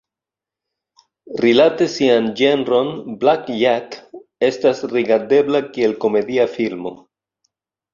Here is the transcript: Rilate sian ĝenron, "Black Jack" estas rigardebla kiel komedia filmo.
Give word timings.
Rilate 1.45 1.87
sian 1.97 2.31
ĝenron, 2.41 2.91
"Black 3.21 3.53
Jack" 3.61 4.01
estas 4.51 4.85
rigardebla 4.99 5.67
kiel 5.73 5.99
komedia 6.05 6.53
filmo. 6.61 7.01